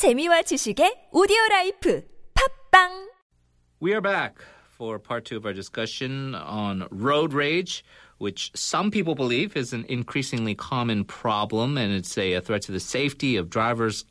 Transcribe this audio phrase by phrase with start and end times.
[0.00, 3.10] 재미와 지식의 오디오 라이프 팝빵
[3.82, 7.84] We are back for part two of our discussion on road rage,
[8.16, 12.72] which some people believe is an increasingly common problem and it's a, a threat to
[12.72, 14.06] the safety of drivers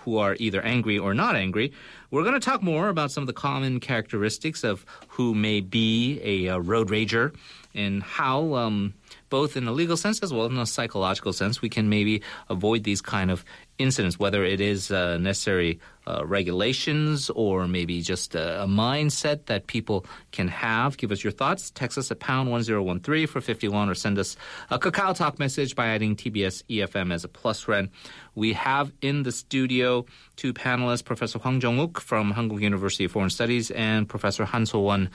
[0.00, 1.70] who are either angry or not angry.
[2.10, 6.18] We're going to talk more about some of the common characteristics of who may be
[6.24, 7.32] a, uh road rager
[7.76, 8.94] and how, um,
[9.32, 12.20] both in a legal sense as well as in a psychological sense, we can maybe
[12.50, 13.46] avoid these kind of
[13.78, 19.66] incidents, whether it is uh, necessary uh, regulations or maybe just a, a mindset that
[19.68, 20.98] people can have.
[20.98, 21.70] Give us your thoughts.
[21.70, 24.36] Text us at pound 1013 for 51 or send us
[24.68, 27.88] a Kakao Talk message by adding TBS EFM as a plus friend.
[28.34, 30.04] We have in the studio
[30.36, 35.08] two panelists, Professor Hwang Jong-uk from Hankuk University of Foreign Studies and Professor Han So-won,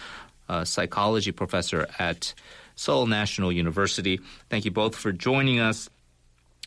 [0.50, 2.34] uh, psychology professor at
[2.78, 4.22] Seoul National University.
[4.50, 5.90] Thank you both for joining us.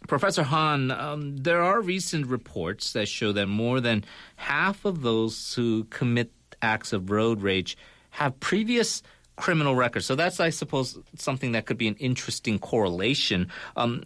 [0.06, 4.04] Professor Han, um, there are recent reports that show that more than
[4.36, 7.78] half of those who commit acts of road rage
[8.10, 9.02] have previous
[9.36, 10.06] criminal records.
[10.06, 13.48] So that's, I suppose, something that could be an interesting correlation.
[13.76, 14.04] Um,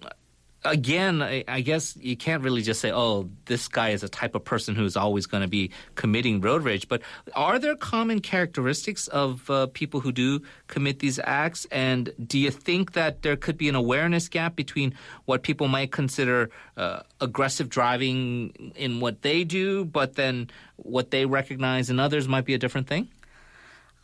[0.65, 4.35] again, I, I guess you can't really just say, oh, this guy is a type
[4.35, 6.89] of person who's always going to be committing road rage.
[6.89, 7.03] But
[7.35, 11.67] are there common characteristics of uh, people who do commit these acts?
[11.71, 14.95] And do you think that there could be an awareness gap between
[15.27, 21.27] what people might consider uh, aggressive driving in what they do, but then what they
[21.27, 23.09] recognize in others might be a different thing?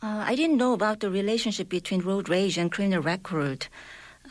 [0.03, 3.67] Uh, I didn't know about the relationship between road rage and criminal record.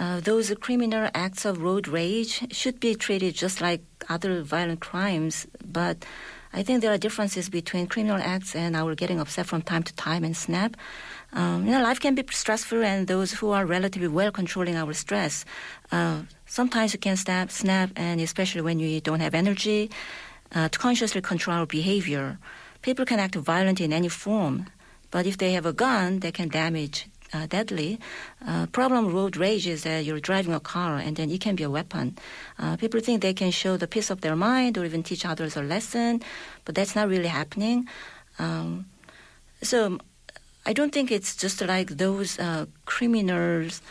[0.01, 5.47] Uh, those criminal acts of road rage should be treated just like other violent crimes,
[5.63, 6.07] but
[6.55, 9.95] I think there are differences between criminal acts and our getting upset from time to
[9.95, 10.75] time and snap.
[11.35, 14.95] Um, you know, life can be stressful, and those who are relatively well controlling our
[14.95, 15.45] stress,
[15.93, 19.91] uh, sometimes you can snap, snap, and especially when you don't have energy
[20.55, 22.39] uh, to consciously control our behavior.
[22.81, 24.65] People can act violent in any form,
[25.11, 27.99] but if they have a gun, they can damage uh, deadly.
[28.47, 31.63] Uh, problem road rage is that you're driving a car and then it can be
[31.63, 32.17] a weapon.
[32.59, 35.57] Uh, people think they can show the peace of their mind or even teach others
[35.57, 36.21] a lesson,
[36.65, 37.89] but that's not really happening.
[38.39, 38.87] Um,
[39.63, 39.99] so
[40.67, 43.83] I don't think it's just like those uh, criminals,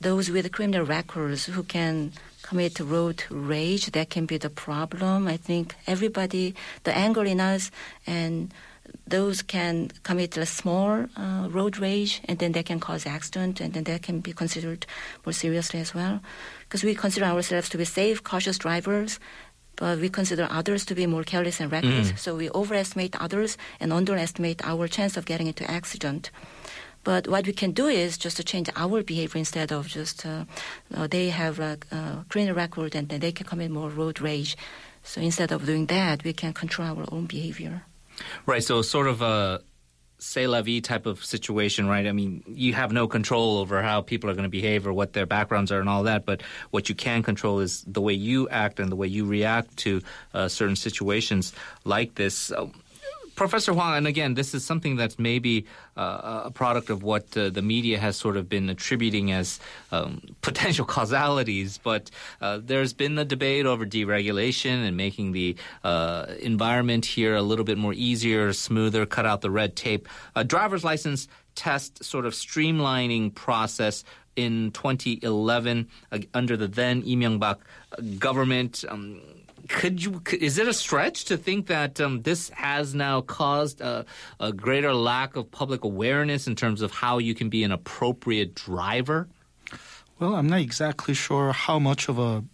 [0.00, 3.86] those with criminal records who can commit road rage.
[3.92, 5.26] That can be the problem.
[5.26, 6.54] I think everybody,
[6.84, 7.70] the anger in us
[8.06, 8.52] and
[9.06, 13.74] those can commit a small uh, road rage and then they can cause accident and
[13.74, 14.86] then that can be considered
[15.24, 16.20] more seriously as well.
[16.60, 19.20] Because we consider ourselves to be safe cautious drivers
[19.76, 22.12] but we consider others to be more careless and reckless.
[22.12, 22.18] Mm.
[22.18, 26.30] so we overestimate others and underestimate our chance of getting into accident.
[27.04, 30.44] But what we can do is just to change our behavior instead of just uh,
[30.94, 34.56] uh, they have a uh, criminal record and then they can commit more road rage.
[35.02, 37.82] So instead of doing that we can control our own behavior
[38.46, 38.62] Right.
[38.62, 39.62] So sort of a
[40.22, 42.06] c'est la vie type of situation, right?
[42.06, 45.14] I mean, you have no control over how people are going to behave or what
[45.14, 46.24] their backgrounds are and all that.
[46.24, 49.76] But what you can control is the way you act and the way you react
[49.78, 50.00] to
[50.32, 51.52] uh, certain situations
[51.84, 52.52] like this.
[53.34, 55.66] Professor Hwang, and again, this is something that's maybe
[55.96, 59.60] uh, a product of what uh, the media has sort of been attributing as
[59.90, 61.78] um, potential causalities.
[61.78, 62.10] But
[62.40, 67.64] uh, there's been a debate over deregulation and making the uh, environment here a little
[67.64, 70.08] bit more easier, smoother, cut out the red tape.
[70.36, 74.04] A driver's license test sort of streamlining process
[74.36, 77.58] in 2011 uh, under the then Lee Myung-bak
[78.18, 78.84] government.
[78.88, 79.20] Um,
[79.68, 84.04] could you is it a stretch to think that um, this has now caused a,
[84.40, 88.54] a greater lack of public awareness in terms of how you can be an appropriate
[88.54, 89.28] driver?
[90.18, 92.44] Well, I'm not exactly sure how much of a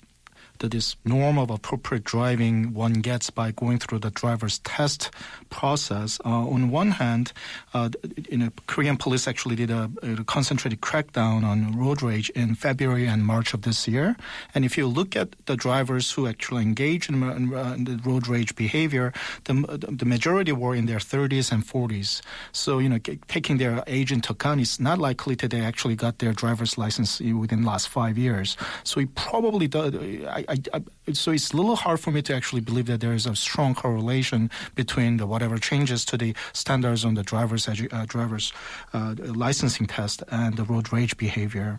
[0.58, 5.10] that this norm of appropriate driving one gets by going through the driver's test
[5.50, 6.18] process.
[6.24, 7.32] Uh, on one hand,
[7.74, 7.88] uh,
[8.30, 13.06] you know, Korean police actually did a, a, concentrated crackdown on road rage in February
[13.06, 14.16] and March of this year.
[14.54, 18.28] And if you look at the drivers who actually engage in, uh, in the road
[18.28, 19.12] rage behavior,
[19.44, 22.20] the, the majority were in their 30s and 40s.
[22.52, 26.18] So, you know, taking their age into account, it's not likely that they actually got
[26.18, 28.56] their driver's license within the last five years.
[28.84, 29.94] So it probably does.
[30.26, 33.12] I, I, I, so it's a little hard for me to actually believe that there
[33.12, 37.92] is a strong correlation between the whatever changes to the standards on the driver's edu-
[37.92, 38.52] uh, driver's
[38.92, 41.78] uh, licensing test and the road rage behavior.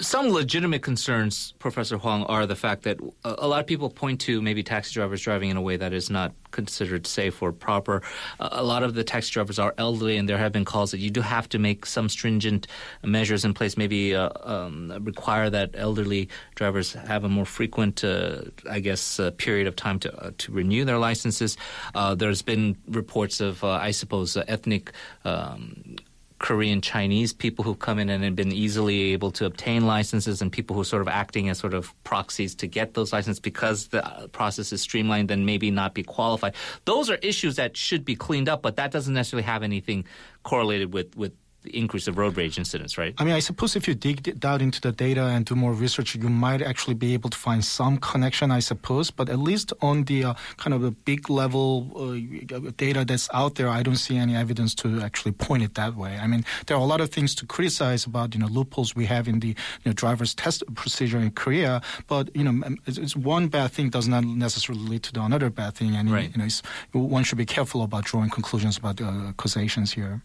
[0.00, 4.42] Some legitimate concerns, Professor Hwang, are the fact that a lot of people point to
[4.42, 8.02] maybe taxi drivers driving in a way that is not considered safe or proper.
[8.40, 11.10] A lot of the taxi drivers are elderly, and there have been calls that you
[11.10, 12.66] do have to make some stringent
[13.04, 18.42] measures in place, maybe uh, um, require that elderly drivers have a more frequent, uh,
[18.68, 21.56] I guess, uh, period of time to uh, to renew their licenses.
[21.94, 24.90] Uh, there's been reports of, uh, I suppose, ethnic.
[25.24, 25.96] Um,
[26.38, 30.52] Korean Chinese people who come in and have been easily able to obtain licenses and
[30.52, 33.88] people who are sort of acting as sort of proxies to get those licenses because
[33.88, 36.54] the uh, process is streamlined then maybe not be qualified.
[36.84, 40.04] Those are issues that should be cleaned up, but that doesn't necessarily have anything
[40.42, 41.32] correlated with, with
[41.64, 43.14] the increase of road rage incidents, right?
[43.18, 45.72] I mean, I suppose if you dig d- down into the data and do more
[45.72, 49.10] research, you might actually be able to find some connection, I suppose.
[49.10, 53.54] But at least on the uh, kind of the big level uh, data that's out
[53.56, 56.18] there, I don't see any evidence to actually point it that way.
[56.18, 59.06] I mean, there are a lot of things to criticize about, you know, loopholes we
[59.06, 61.80] have in the you know, driver's test procedure in Korea.
[62.06, 62.54] But, you know,
[62.86, 65.96] it's, it's one bad thing does not necessarily lead to the another bad thing.
[65.96, 66.30] And, Right.
[66.30, 66.62] you know, it's,
[66.92, 70.20] one should be careful about drawing conclusions about uh, causations here.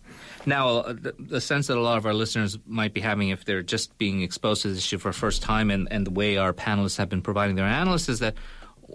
[0.46, 3.46] Now, uh, the, the sense that a lot of our listeners might be having if
[3.46, 6.38] they're just being exposed to this issue for the first time and, and the way
[6.38, 8.36] our panelists have been providing their analysis is that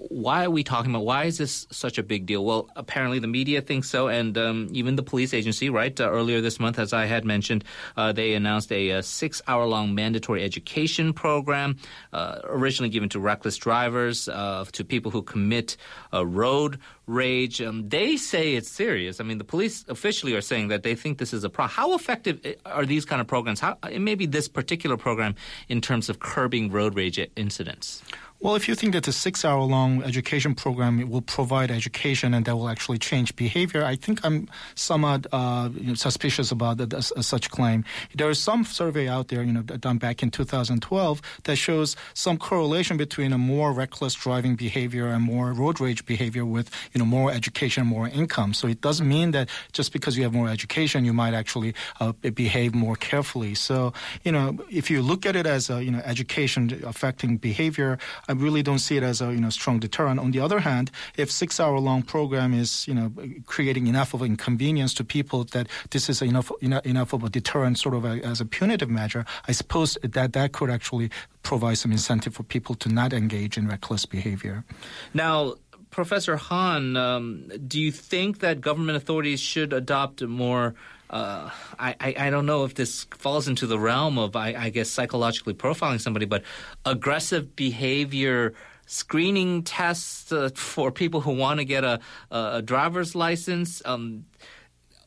[0.08, 2.44] why are we talking about why is this such a big deal?
[2.44, 5.98] Well, apparently the media thinks so, and um, even the police agency, right?
[5.98, 7.64] Uh, earlier this month, as I had mentioned,
[7.96, 11.76] uh, they announced a, uh six-hour-long mandatory education program,
[12.12, 15.76] uh, originally given to reckless drivers, uh, to people who commit
[16.12, 17.60] uh, road rage.
[17.60, 19.20] Um, they say it's serious.
[19.20, 21.74] I mean, the police officially are saying that they think this is a problem.
[21.74, 23.60] How effective are these kind of programs?
[23.60, 25.34] How maybe this particular program
[25.68, 28.02] in terms of curbing road rage incidents?
[28.44, 32.44] Well, if you think that the six hour long education program will provide education and
[32.44, 37.00] that will actually change behavior, I think I'm somewhat uh, you know, suspicious about uh,
[37.00, 37.86] such claim.
[38.14, 42.36] There is some survey out there, you know, done back in 2012 that shows some
[42.36, 47.06] correlation between a more reckless driving behavior and more road rage behavior with, you know,
[47.06, 48.52] more education, more income.
[48.52, 52.12] So it doesn't mean that just because you have more education, you might actually uh,
[52.12, 53.54] behave more carefully.
[53.54, 57.96] So, you know, if you look at it as a, you know, education affecting behavior,
[58.28, 60.20] I really don't see it as a you know strong deterrent.
[60.20, 63.12] On the other hand, if six hour long program is you know
[63.46, 67.94] creating enough of inconvenience to people that this is enough enough, of a deterrent sort
[67.94, 71.10] of a, as a punitive measure, I suppose that that could actually
[71.42, 74.64] provide some incentive for people to not engage in reckless behavior.
[75.12, 75.54] Now.
[75.90, 80.74] Professor Han, um, do you think that government authorities should adopt more
[81.10, 84.70] uh, I, I, I don't know if this falls into the realm of, I, I
[84.70, 86.42] guess, psychologically profiling somebody, but
[86.84, 88.54] aggressive behavior
[88.86, 93.82] screening tests uh, for people who want to get a, a driver's license?
[93.84, 94.26] Um,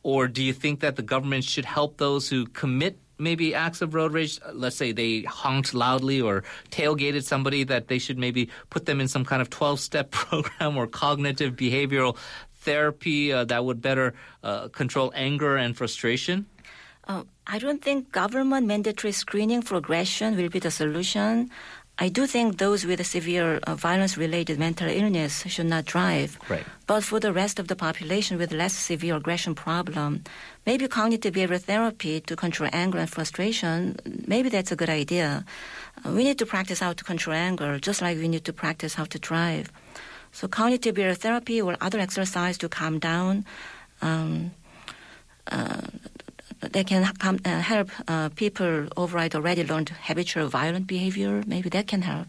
[0.03, 3.93] or do you think that the government should help those who commit maybe acts of
[3.93, 4.39] road rage?
[4.53, 9.07] Let's say they honked loudly or tailgated somebody, that they should maybe put them in
[9.07, 12.17] some kind of 12 step program or cognitive behavioral
[12.67, 14.07] therapy uh, that would better
[14.43, 16.37] uh, control anger and frustration?
[17.07, 21.47] Uh, I don't think government mandatory screening for aggression will be the solution.
[21.99, 26.37] I do think those with severe uh, violence-related mental illness should not drive.
[26.45, 26.65] Right.
[26.85, 30.21] But for the rest of the population with less severe aggression problem,
[30.69, 33.97] maybe cognitive behavioral therapy to control anger and frustration,
[34.33, 35.29] maybe that's a good idea.
[36.05, 38.93] Uh, we need to practice how to control anger, just like we need to practice
[38.99, 39.65] how to drive.
[40.31, 43.45] So cognitive behavioral therapy or other exercise to calm down,
[44.01, 44.51] um,
[45.51, 45.81] uh,
[46.61, 51.43] they can come, uh, help uh, people override already learned habitual violent behavior.
[51.45, 52.27] Maybe that can help.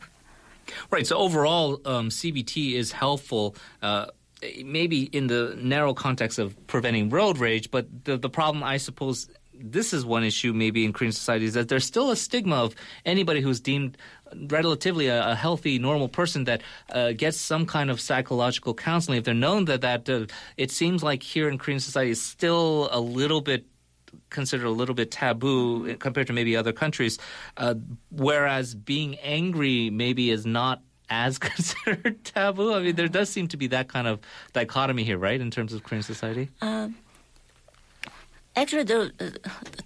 [0.91, 1.07] Right.
[1.07, 3.57] So overall, um, CBT is helpful.
[3.83, 4.07] Uh,
[4.65, 9.29] maybe in the narrow context of preventing road rage, but the, the problem, I suppose,
[9.61, 12.77] this is one issue maybe in Korean society is that there's still a stigma of
[13.05, 13.97] anybody who's deemed
[14.49, 19.19] relatively a, a healthy, normal person that uh, gets some kind of psychological counseling.
[19.19, 22.89] If they're known that that uh, it seems like here in Korean society is still
[22.93, 23.67] a little bit
[24.31, 27.19] considered a little bit taboo compared to maybe other countries,
[27.57, 27.75] uh,
[28.11, 32.75] whereas being angry maybe is not as considered taboo.
[32.75, 34.21] I mean, there does seem to be that kind of
[34.53, 36.51] dichotomy here, right, in terms of Korean society.
[36.61, 36.97] Um,
[38.61, 39.31] actually, the, uh,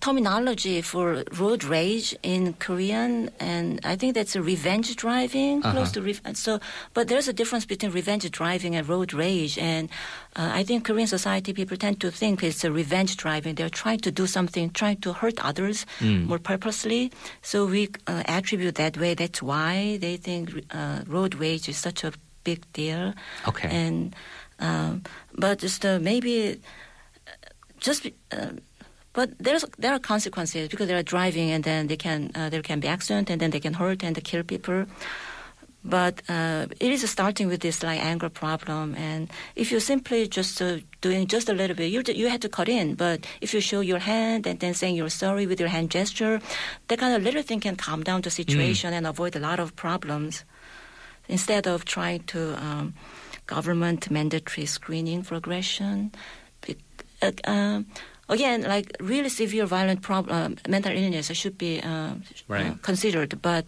[0.00, 5.72] terminology for road rage in Korean, and I think that's a revenge driving, Uh-huh.
[5.74, 6.58] close to re- so.
[6.94, 9.88] But there's a difference between revenge driving and road rage, and
[10.36, 13.54] uh, I think Korean society people tend to think it's a revenge driving.
[13.54, 16.26] They're trying to do something, trying to hurt others Mm.
[16.26, 17.10] more purposely.
[17.42, 19.14] So we uh, attribute that way.
[19.14, 22.12] That's why they think uh, road rage is such a
[22.44, 23.14] big deal.
[23.46, 23.68] Okay.
[23.70, 24.14] And
[24.58, 25.02] um,
[25.38, 26.60] but just uh, maybe
[27.82, 28.52] just uh,
[29.12, 32.62] but there's there are consequences because they are driving and then they can uh, there
[32.62, 34.86] can be accident and then they can hurt and kill people.
[35.84, 40.62] But uh, it is starting with this like anger problem, and if you simply just
[40.62, 42.94] uh, doing just a little bit, you you had to cut in.
[42.94, 46.40] But if you show your hand and then saying you're sorry with your hand gesture,
[46.86, 49.74] that kind of little thing can calm down the situation and avoid a lot of
[49.74, 50.44] problems.
[51.28, 52.94] Instead of trying to um,
[53.46, 56.12] government mandatory screening for aggression,
[57.22, 57.86] uh, um,
[58.28, 62.14] again, like really severe violent problem, mental illness should be uh,
[62.48, 62.70] Right.
[62.70, 63.40] uh, considered.
[63.42, 63.64] But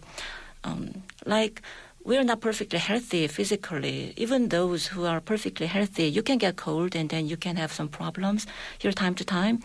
[0.63, 1.61] um, like
[2.03, 4.13] we're not perfectly healthy physically.
[4.15, 7.73] Even those who are perfectly healthy, you can get cold and then you can have
[7.73, 8.45] some problems
[8.77, 9.59] here time to time.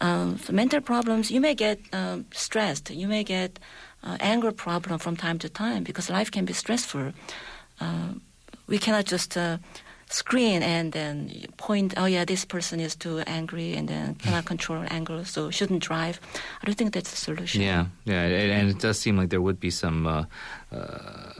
[0.00, 2.90] Um, for mental problems, you may get um, stressed.
[2.90, 3.60] You may get
[4.02, 7.12] uh, anger problem from time to time because life can be stressful.
[7.80, 8.14] Uh,
[8.66, 9.58] we cannot just uh,
[10.14, 14.84] screen and then point, oh yeah, this person is too angry and then cannot control
[14.88, 16.20] anger, so shouldn't drive.
[16.62, 17.62] I don't think that's the solution.
[17.62, 20.24] Yeah, yeah, and it does seem like there would be some uh,
[20.72, 21.33] uh,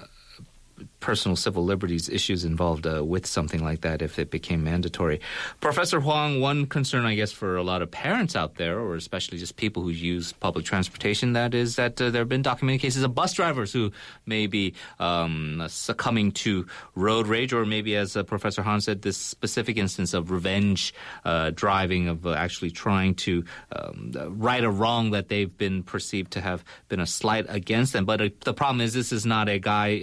[1.04, 5.20] personal civil liberties issues involved uh, with something like that if it became mandatory.
[5.61, 9.37] Professor Hwang, one concern, I guess, for a lot of parents out there, or especially
[9.37, 13.02] just people who use public transportation, that is that uh, there have been documented cases
[13.02, 13.92] of bus drivers who
[14.25, 19.18] may be um, succumbing to road rage, or maybe, as uh, Professor Han said, this
[19.18, 20.94] specific instance of revenge
[21.26, 23.44] uh, driving, of uh, actually trying to
[23.76, 28.06] um, right a wrong that they've been perceived to have been a slight against them.
[28.06, 30.00] But uh, the problem is, this is not a guy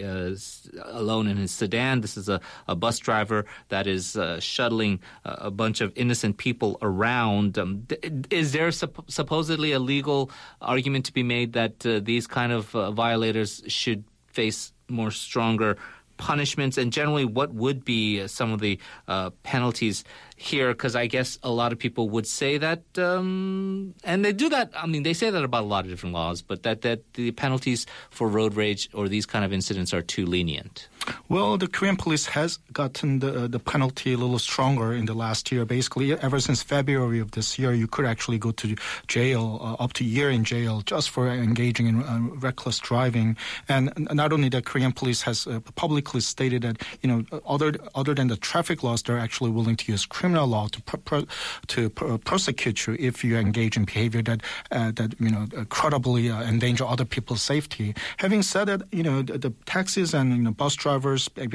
[0.92, 2.02] alone in his sedan.
[2.02, 6.38] This is a, a bus driver that is uh, shuttling uh, a bunch of innocent
[6.38, 7.58] people around.
[7.58, 7.88] Um,
[8.30, 10.32] is there supp- supposedly a legal
[10.62, 15.78] argument to be made that uh, these kind of uh, violators should face more stronger
[16.22, 16.78] punishments?
[16.78, 20.06] And generally, what would be uh, some of the uh, penalties
[20.38, 20.70] here?
[20.70, 24.70] Because I guess a lot of people would say that, um, and they do that.
[24.78, 27.32] I mean, they say that about a lot of different laws, but that that the
[27.32, 30.88] penalties for road rage or these kind of incidents are too lenient.
[31.30, 35.52] Well, the Korean police has gotten the the penalty a little stronger in the last
[35.52, 35.66] year.
[35.66, 38.76] Basically, ever since February of this year, you could actually go to
[39.08, 43.38] jail uh, up to a year in jail just for engaging in uh, reckless driving.
[43.68, 48.14] And not only that, Korean police has uh, publicly stated that you know other other
[48.14, 51.28] than the traffic laws, they're actually willing to use criminal law to pr- pr-
[51.68, 54.42] to pr- prosecute you if you engage in behavior that
[54.72, 57.96] uh, that you know credibly uh, endanger other people's safety.
[58.18, 60.91] Having said that, you know the, the taxis and you know bus drivers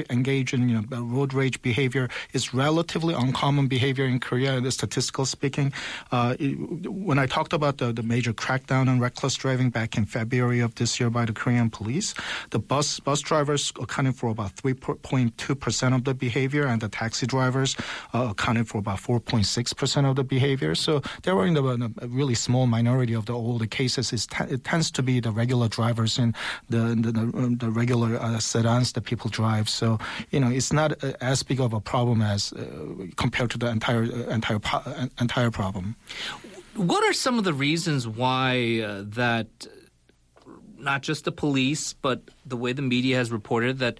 [0.09, 4.59] engage in you know road rage behavior is relatively uncommon behavior in Korea.
[4.61, 5.73] The statistical speaking,
[6.11, 6.35] uh,
[6.85, 10.75] when I talked about the, the major crackdown on reckless driving back in February of
[10.75, 12.13] this year by the Korean police,
[12.51, 17.27] the bus bus drivers accounted for about 3.2 percent of the behavior, and the taxi
[17.27, 17.75] drivers
[18.13, 20.75] uh, accounted for about 4.6 percent of the behavior.
[20.75, 24.27] So they were in the, a really small minority of the all the cases.
[24.27, 26.33] Te- it tends to be the regular drivers in
[26.69, 29.69] the the, the, the regular uh, sedans that people drive.
[29.69, 29.99] So
[30.31, 33.67] you know it's not uh, as big of a problem as uh, compared to the
[33.67, 34.59] entire uh, entire
[35.19, 35.95] entire problem.
[36.75, 39.47] What are some of the reasons why that
[40.77, 43.99] not just the police, but the way the media has reported that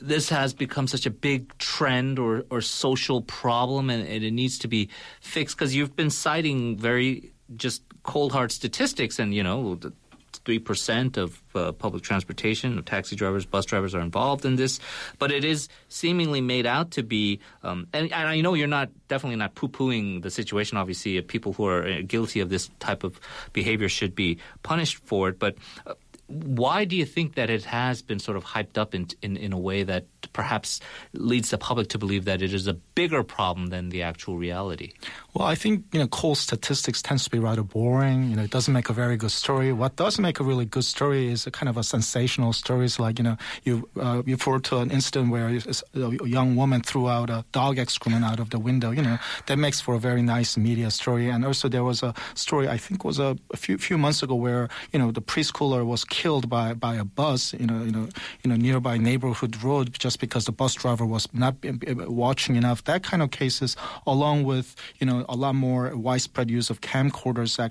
[0.00, 4.58] this has become such a big trend or, or social problem and, and it needs
[4.58, 4.88] to be
[5.20, 5.56] fixed?
[5.56, 9.92] Because you've been citing very just cold hard statistics and, you know, the
[10.44, 14.80] 3% of uh, public transportation, of taxi drivers, bus drivers are involved in this.
[15.18, 18.90] But it is seemingly made out to be, um, and, and I know you're not
[19.08, 20.78] definitely not poo pooing the situation.
[20.78, 23.20] Obviously, uh, people who are uh, guilty of this type of
[23.52, 25.38] behavior should be punished for it.
[25.38, 25.94] But uh,
[26.26, 29.52] why do you think that it has been sort of hyped up in, in, in
[29.52, 30.80] a way that perhaps
[31.12, 34.92] leads the public to believe that it is a bigger problem than the actual reality?
[35.34, 38.30] Well, I think you know cold statistics tends to be rather boring.
[38.30, 39.72] You know, it doesn't make a very good story.
[39.72, 43.18] What does make a really good story is a kind of a sensational stories like
[43.18, 47.30] you know you uh, you refer to an incident where a young woman threw out
[47.30, 48.90] a dog excrement out of the window.
[48.90, 51.28] You know, that makes for a very nice media story.
[51.28, 54.34] And also there was a story I think was a, a few few months ago
[54.34, 57.52] where you know the preschooler was killed by by a bus.
[57.54, 58.08] You know, you know,
[58.42, 61.56] you know nearby neighborhood road just because the bus driver was not
[62.08, 62.84] watching enough.
[62.84, 67.58] That kind of cases, along with you know a lot more widespread use of camcorders,
[67.58, 67.64] uh,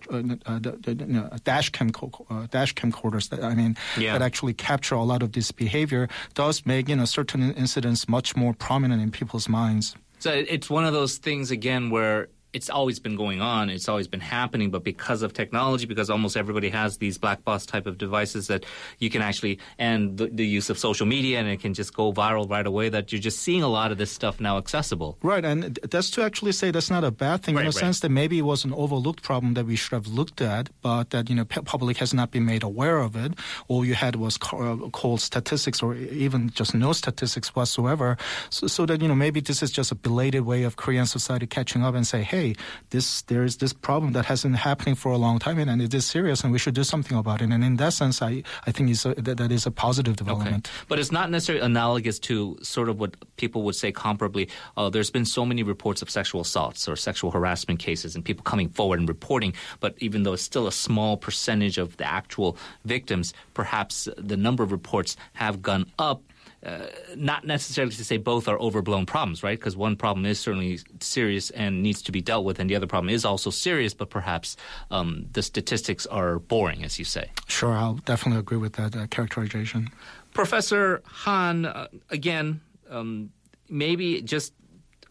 [0.46, 1.92] uh, the, the, you know, dash cam
[2.30, 3.30] uh, dash camcorders.
[3.30, 4.14] That I mean, Yeah.
[4.14, 8.36] that actually capture a lot of this behavior, does make you know certain incidents much
[8.36, 9.96] more prominent in people's minds.
[10.20, 13.70] So it's one of those things again where it's always been going on.
[13.70, 17.66] It's always been happening, but because of technology, because almost everybody has these black box
[17.66, 18.64] type of devices that
[19.00, 22.14] you can actually, and the, the, use of social media, and it can just go
[22.14, 22.90] viral right away.
[22.90, 25.18] That you're just seeing a lot of this stuff now accessible.
[25.24, 27.74] Right, and that's to actually say that's not a bad thing right, in a right.
[27.74, 31.10] sense that maybe it was an overlooked problem that we should have looked at, but
[31.10, 33.34] that you know public has not been made aware of it.
[33.68, 38.16] All you had was cold uh, statistics, or even just no statistics whatsoever.
[38.52, 41.48] So, so that you know maybe this is just a belated way of Korean society
[41.48, 42.56] catching up and say, hey hey,
[42.90, 45.94] this there's this problem that has been happening for a long time and, and it
[45.94, 47.50] is serious and we should do something about it.
[47.50, 50.68] And in that sense, I, I think a, that, that is a positive development.
[50.68, 50.86] Okay.
[50.90, 54.50] But it's not necessarily analogous to sort of what people would say comparably.
[54.78, 58.44] Uh, there's been so many reports of sexual assaults or sexual harassment cases and people
[58.44, 62.58] coming forward and reporting, but even though it's still a small percentage of the actual
[62.86, 66.22] victims, perhaps the number of reports have gone up
[66.66, 69.60] uh, not necessarily to say both are overblown problems, right?
[69.60, 72.88] Because one problem is certainly serious and needs to be dealt with, and the other
[72.88, 74.56] problem is also serious, but perhaps
[74.90, 77.30] um, the statistics are boring, as you say.
[77.48, 79.90] Sure, I'll definitely agree with that uh, characterization.
[80.34, 83.32] Professor Han, uh, again, um,
[83.70, 84.54] maybe just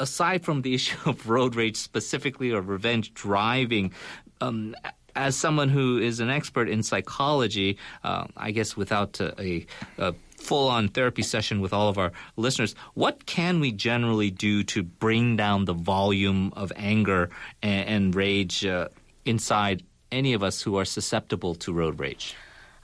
[0.00, 3.92] aside from the issue of road rage specifically or revenge driving,
[4.40, 4.74] um,
[5.14, 9.66] as someone who is an expert in psychology, uh, I guess without a,
[9.98, 14.62] a full on therapy session with all of our listeners, what can we generally do
[14.74, 17.30] to bring down the volume of anger
[17.62, 18.88] and, and rage uh,
[19.24, 22.34] inside any of us who are susceptible to road rage?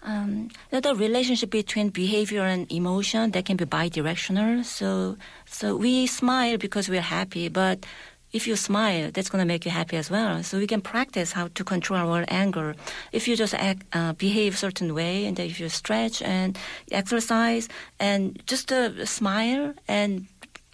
[0.03, 4.65] Um, the relationship between behavior and emotion that can be bidirectional.
[4.65, 7.85] So, so we smile because we're happy, but
[8.33, 10.43] if you smile, that's going to make you happy as well.
[10.43, 12.75] So we can practice how to control our anger.
[13.13, 16.59] If you just act, uh, behave certain way, and if you stretch and
[16.93, 17.69] exercise,
[17.99, 20.27] and just uh, smile and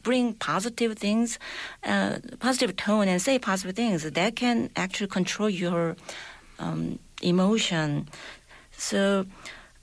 [0.03, 1.39] bring positive things,
[1.85, 5.97] uh, positive tone, and say positive things, that can actually control your
[6.59, 8.09] um, emotion.
[8.77, 9.27] So.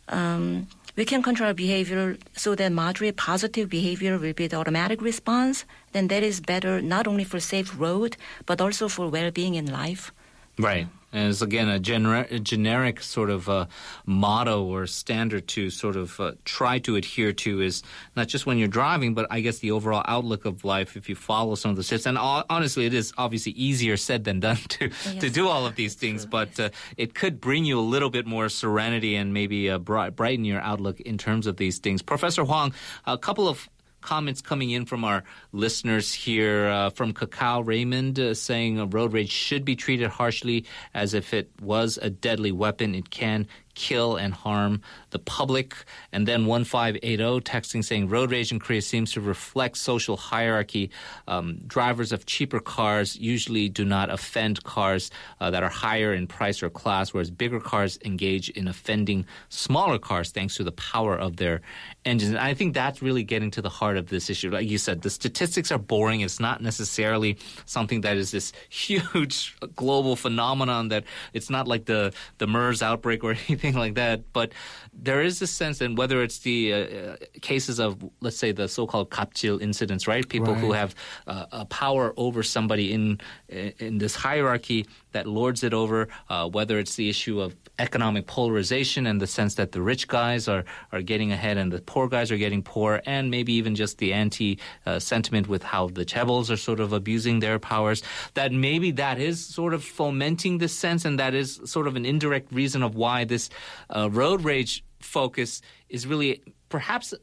[0.10, 5.66] Um, we can control behavior so that moderate positive behavior will be the automatic response.
[5.94, 10.12] Then that is better not only for safe road, but also for well-being in life.
[10.58, 10.88] Right.
[11.14, 13.66] And it's again a, gener- a generic sort of uh,
[14.06, 17.84] motto or standard to sort of uh, try to adhere to is
[18.16, 21.16] not just when you're driving, but I guess the overall outlook of life if you
[21.16, 22.06] follow some of the tips.
[22.06, 25.16] And honestly, it is obviously easier said than done to, yes.
[25.16, 28.26] to do all of these things, but uh, it could bring you a little bit
[28.26, 32.02] more serenity and maybe uh, brighten your outlook in terms of these things.
[32.02, 32.74] Professor Hwang,
[33.06, 33.70] a couple of
[34.02, 39.32] comments coming in from our listeners here uh, from Kakao Raymond uh, saying road rage
[39.32, 42.96] should be treated harshly as if it was a deadly weapon.
[42.96, 44.82] It can kill and harm
[45.12, 45.76] the public.
[46.12, 50.92] And then 1580 texting saying road rage in Korea seems to reflect social hierarchy.
[51.28, 56.28] Um, drivers of cheaper cars usually do not offend cars uh, that are higher in
[56.28, 61.16] price or class, whereas bigger cars engage in offending smaller cars thanks to the power
[61.16, 61.62] of their
[62.06, 62.32] engines.
[62.32, 64.50] And I think that's really getting to the heart of this issue.
[64.50, 66.22] Like you said, the statistics are boring.
[66.22, 71.04] It's not necessarily something that is this huge global phenomenon that
[71.34, 74.34] it's not like the, the MERS outbreak or anything anything like that.
[74.34, 74.54] But
[74.94, 79.10] there is a sense, and whether it's the uh, cases of, let's say, the so-called
[79.10, 80.28] kapjil incidents, right?
[80.28, 80.62] People right.
[80.62, 80.96] who have
[81.28, 83.20] uh, a power over somebody in
[83.50, 86.08] in this hierarchy that lords it over.
[86.30, 90.48] Uh, whether it's the issue of economic polarization and the sense that the rich guys
[90.48, 93.98] are are getting ahead and the poor guys are getting poor, and maybe even just
[93.98, 98.04] the anti uh, sentiment with how the chaebols are sort of abusing their powers.
[98.34, 102.06] That maybe that is sort of fomenting this sense, and that is sort of an
[102.06, 103.50] indirect reason of why this
[103.90, 107.14] uh, road rage focus is really perhaps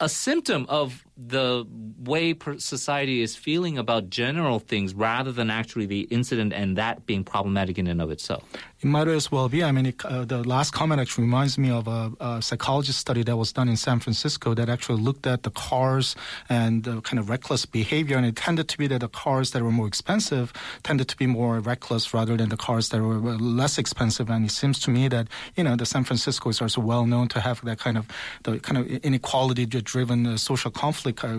[0.00, 1.66] a symptom of the
[1.98, 7.22] way society is feeling about general things rather than actually the incident and that being
[7.22, 8.42] problematic in and of itself.
[8.82, 9.62] It might as well be.
[9.62, 13.22] I mean, it, uh, the last comment actually reminds me of a, a psychology study
[13.24, 16.16] that was done in San Francisco that actually looked at the cars
[16.48, 19.62] and the kind of reckless behavior, and it tended to be that the cars that
[19.62, 23.76] were more expensive tended to be more reckless rather than the cars that were less
[23.76, 24.30] expensive.
[24.30, 27.28] And it seems to me that you know the San Francisco is also well known
[27.28, 28.06] to have that kind of
[28.44, 31.38] the kind of inequality-driven uh, social conflict uh,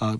[0.00, 0.16] uh,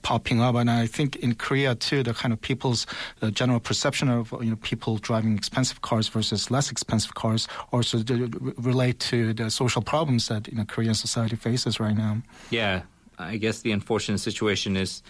[0.00, 2.86] popping up, and I think in Korea too, the kind of people's
[3.32, 8.02] general perception of you know people driving expensive cars versus less expensive cars also
[8.56, 12.22] relate to the social problems that you know Korean society faces right now.
[12.50, 12.82] Yeah,
[13.18, 15.02] I guess the unfortunate situation is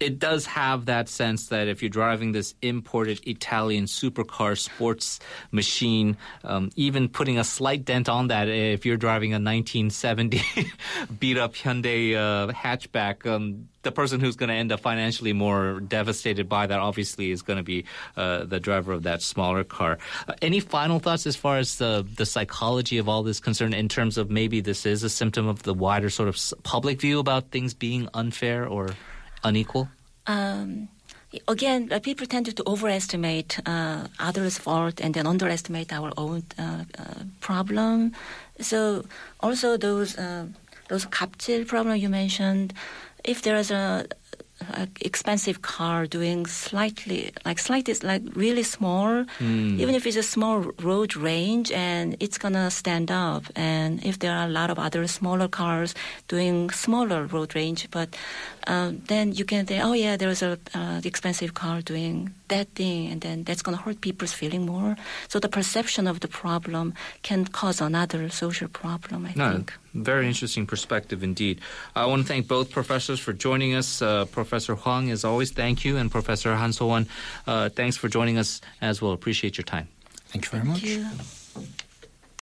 [0.00, 6.16] it does have that sense that if you're driving this imported Italian supercar sports machine,
[6.44, 10.42] um, even putting a slight dent on that, if you're driving a 1970
[11.18, 15.80] beat up Hyundai uh, hatchback, um, the person who's going to end up financially more
[15.80, 17.84] devastated by that obviously is going to be
[18.16, 19.98] uh, the driver of that smaller car.
[20.28, 23.88] Uh, any final thoughts as far as the the psychology of all this concern in
[23.88, 27.50] terms of maybe this is a symptom of the wider sort of public view about
[27.50, 28.90] things being unfair or
[29.44, 29.88] unequal?
[30.26, 30.88] Um,
[31.46, 36.84] again, uh, people tend to overestimate uh, others' fault and then underestimate our own uh,
[36.98, 38.12] uh problem.
[38.60, 39.04] So
[39.40, 40.46] also those uh,
[40.88, 42.74] those kapjil problem you mentioned,
[43.24, 44.06] if there is a
[45.00, 49.24] expensive car doing slightly like slightly like really small.
[49.38, 49.78] Mm.
[49.80, 53.44] even if it's a small road range and it's gonna stand up.
[53.56, 55.94] And if there are a lot of other smaller cars
[56.28, 58.16] doing smaller road range but
[58.66, 63.08] um, then you can say oh yeah there's a uh, expensive car doing that thing
[63.08, 64.96] and then that's gonna hurt people's feeling more.
[65.28, 70.26] So the perception of the problem can cause another social problem i no, think very
[70.26, 71.60] interesting perspective indeed.
[71.94, 74.02] I want to thank both professors for joining us.
[74.02, 75.96] Uh, Professor Hwang, as always, thank you.
[75.96, 77.06] And Professor Han So-won,
[77.46, 79.12] uh, thanks for joining us as well.
[79.12, 79.88] Appreciate your time.
[80.28, 80.82] Thank you very thank much.
[80.82, 81.37] You.